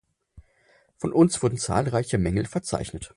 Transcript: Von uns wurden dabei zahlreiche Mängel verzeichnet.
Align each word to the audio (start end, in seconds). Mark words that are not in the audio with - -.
Von 0.97 1.13
uns 1.13 1.43
wurden 1.43 1.57
dabei 1.57 1.61
zahlreiche 1.67 2.17
Mängel 2.17 2.47
verzeichnet. 2.47 3.09